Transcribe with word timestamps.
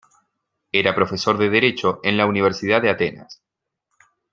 Era 0.71 0.95
profesor 0.95 1.37
de 1.37 1.51
derecho 1.51 1.99
en 2.01 2.17
la 2.17 2.25
Universidad 2.25 2.81
de 2.81 2.89
Atenas. 2.89 3.43